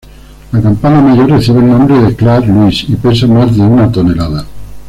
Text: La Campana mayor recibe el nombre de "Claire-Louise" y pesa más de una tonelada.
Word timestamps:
La 0.51 0.59
Campana 0.59 0.99
mayor 0.99 1.29
recibe 1.29 1.59
el 1.59 1.67
nombre 1.67 1.99
de 2.01 2.15
"Claire-Louise" 2.15 2.87
y 2.91 2.95
pesa 2.95 3.27
más 3.27 3.55
de 3.55 3.61
una 3.61 3.91
tonelada. 3.91 4.45